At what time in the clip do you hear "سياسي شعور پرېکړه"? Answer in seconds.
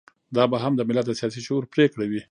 1.19-2.05